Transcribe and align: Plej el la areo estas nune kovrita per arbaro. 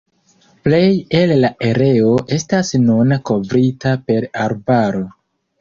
Plej 0.67 0.87
el 1.19 1.33
la 1.43 1.51
areo 1.67 2.09
estas 2.39 2.73
nune 2.87 3.21
kovrita 3.31 3.95
per 4.09 4.29
arbaro. 4.49 5.05